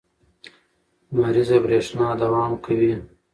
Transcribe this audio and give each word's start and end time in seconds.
لمریزه 1.13 1.57
برېښنا 1.65 2.07
دوام 2.21 2.51
کوي. 2.65 2.93